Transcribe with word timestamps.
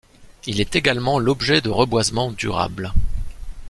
Il 0.47 0.59
est 0.59 0.75
également 0.75 1.19
l'objet 1.19 1.61
de 1.61 1.69
reboisement 1.69 2.31
durable. 2.31 2.91